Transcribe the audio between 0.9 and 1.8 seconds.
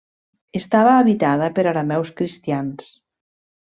habitada per